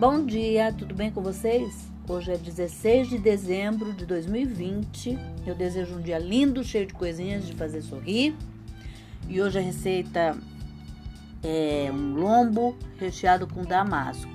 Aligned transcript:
Bom 0.00 0.24
dia, 0.24 0.72
tudo 0.72 0.94
bem 0.94 1.10
com 1.10 1.20
vocês? 1.20 1.86
Hoje 2.08 2.32
é 2.32 2.38
16 2.38 3.10
de 3.10 3.18
dezembro 3.18 3.92
de 3.92 4.06
2020. 4.06 5.18
Eu 5.46 5.54
desejo 5.54 5.96
um 5.96 6.00
dia 6.00 6.18
lindo, 6.18 6.64
cheio 6.64 6.86
de 6.86 6.94
coisinhas 6.94 7.46
de 7.46 7.54
fazer 7.54 7.82
sorrir. 7.82 8.34
E 9.28 9.42
hoje 9.42 9.58
a 9.58 9.60
receita 9.60 10.38
é 11.42 11.90
um 11.92 12.14
lombo 12.14 12.78
recheado 12.98 13.46
com 13.46 13.62
damasco, 13.62 14.32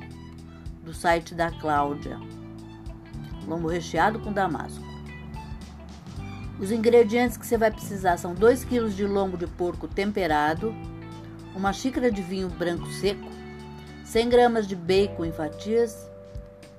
do 0.83 0.93
site 0.93 1.33
da 1.33 1.49
Cláudia. 1.49 2.19
Lombo 3.47 3.67
recheado 3.67 4.19
com 4.19 4.31
damasco. 4.31 4.85
Os 6.59 6.71
ingredientes 6.71 7.37
que 7.37 7.47
você 7.47 7.57
vai 7.57 7.71
precisar 7.71 8.17
são 8.17 8.35
2 8.35 8.65
kg 8.65 8.87
de 8.87 9.07
lombo 9.07 9.35
de 9.35 9.47
porco 9.47 9.87
temperado, 9.87 10.75
uma 11.55 11.73
xícara 11.73 12.11
de 12.11 12.21
vinho 12.21 12.49
branco 12.49 12.85
seco, 12.91 13.33
100 14.05 14.29
gramas 14.29 14.67
de 14.67 14.75
bacon 14.75 15.25
em 15.25 15.31
fatias, 15.31 16.09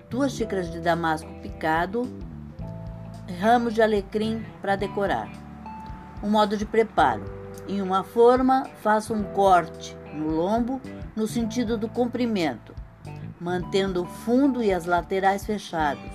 2 0.08 0.32
xícaras 0.32 0.70
de 0.70 0.80
damasco 0.80 1.28
picado, 1.42 2.08
ramos 3.40 3.74
de 3.74 3.82
alecrim 3.82 4.44
para 4.62 4.76
decorar. 4.76 5.28
O 6.22 6.28
modo 6.28 6.56
de 6.56 6.64
preparo: 6.64 7.24
em 7.68 7.82
uma 7.82 8.04
forma, 8.04 8.70
faça 8.80 9.12
um 9.12 9.24
corte 9.24 9.96
no 10.14 10.28
lombo 10.28 10.80
no 11.16 11.26
sentido 11.26 11.76
do 11.76 11.88
comprimento, 11.88 12.72
mantendo 13.40 14.04
o 14.04 14.06
fundo 14.06 14.62
e 14.62 14.72
as 14.72 14.86
laterais 14.86 15.44
fechados, 15.44 16.12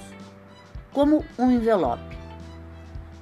como 0.93 1.25
um 1.37 1.51
envelope. 1.51 2.17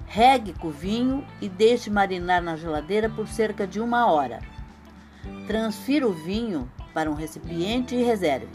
Regue 0.06 0.54
com 0.54 0.70
vinho 0.70 1.26
e 1.42 1.50
deixe 1.50 1.90
marinar 1.90 2.42
na 2.42 2.56
geladeira 2.56 3.10
por 3.10 3.28
cerca 3.28 3.66
de 3.66 3.80
uma 3.80 4.12
hora. 4.12 4.40
Transfira 5.48 6.08
o 6.08 6.14
vinho 6.14 6.70
para 6.94 7.10
um 7.10 7.14
recipiente 7.14 7.96
e 7.96 8.04
reserve. 8.04 8.48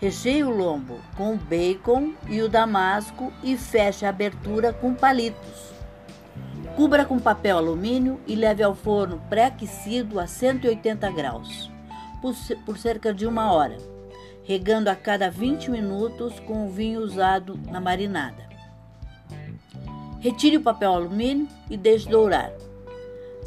Recheie 0.00 0.44
o 0.44 0.50
lombo 0.50 1.00
com 1.16 1.34
o 1.34 1.36
bacon 1.36 2.12
e 2.28 2.40
o 2.40 2.48
damasco 2.48 3.32
e 3.42 3.56
feche 3.56 4.06
a 4.06 4.10
abertura 4.10 4.72
com 4.72 4.94
palitos. 4.94 5.72
Cubra 6.76 7.04
com 7.04 7.18
papel 7.18 7.58
alumínio 7.58 8.20
e 8.26 8.36
leve 8.36 8.62
ao 8.62 8.74
forno 8.74 9.20
pré-aquecido 9.28 10.20
a 10.20 10.26
180 10.26 11.10
graus 11.10 11.70
por 12.64 12.78
cerca 12.78 13.12
de 13.12 13.26
uma 13.26 13.52
hora, 13.52 13.76
regando 14.44 14.88
a 14.88 14.94
cada 14.94 15.30
20 15.30 15.70
minutos 15.70 16.38
com 16.40 16.66
o 16.66 16.70
vinho 16.70 17.00
usado 17.00 17.58
na 17.68 17.80
marinada. 17.80 18.48
Retire 20.20 20.56
o 20.56 20.62
papel 20.62 20.92
alumínio 20.92 21.48
e 21.70 21.76
deixe 21.76 22.08
dourar. 22.08 22.52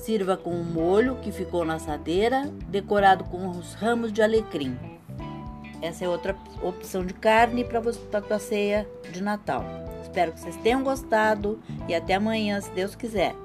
Sirva 0.01 0.35
com 0.35 0.49
o 0.49 0.65
molho 0.65 1.17
que 1.21 1.31
ficou 1.31 1.63
na 1.63 1.75
assadeira, 1.75 2.51
decorado 2.67 3.23
com 3.25 3.51
os 3.51 3.75
ramos 3.75 4.11
de 4.11 4.19
alecrim. 4.19 4.75
Essa 5.79 6.05
é 6.05 6.09
outra 6.09 6.35
opção 6.63 7.05
de 7.05 7.13
carne 7.13 7.63
para 7.63 7.79
a 7.79 8.21
tua 8.21 8.39
ceia 8.39 8.89
de 9.11 9.21
Natal. 9.21 9.63
Espero 10.01 10.31
que 10.31 10.39
vocês 10.39 10.55
tenham 10.57 10.83
gostado 10.83 11.61
e 11.87 11.93
até 11.93 12.15
amanhã, 12.15 12.59
se 12.59 12.71
Deus 12.71 12.95
quiser. 12.95 13.35